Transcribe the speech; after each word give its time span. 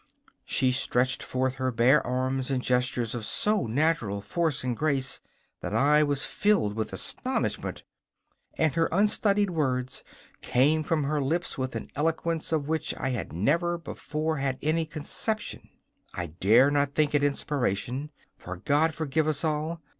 She 0.45 0.71
stretched 0.71 1.21
forth 1.21 1.53
her 1.61 1.71
bare 1.71 2.01
arms 2.03 2.49
in 2.49 2.59
gestures 2.61 3.13
of 3.13 3.23
so 3.23 3.67
natural 3.67 4.19
force 4.19 4.63
and 4.63 4.75
grace 4.75 5.21
that 5.59 5.75
I 5.75 6.01
was 6.01 6.25
filled 6.25 6.73
with 6.73 6.91
astonishment, 6.91 7.83
and 8.55 8.73
her 8.73 8.89
unstudied 8.91 9.51
words 9.51 10.03
came 10.41 10.81
from 10.81 11.03
her 11.03 11.21
lips 11.21 11.55
with 11.55 11.75
an 11.75 11.91
eloquence 11.95 12.51
of 12.51 12.67
which 12.67 12.95
I 12.97 13.09
had 13.09 13.31
never 13.31 13.77
before 13.77 14.37
had 14.37 14.57
any 14.63 14.87
conception. 14.87 15.69
I 16.15 16.25
dare 16.25 16.71
not 16.71 16.95
think 16.95 17.13
it 17.13 17.23
inspiration, 17.23 18.09
for, 18.39 18.57
God 18.57 18.95
forgive 18.95 19.27
us 19.27 19.43
all! 19.43 19.83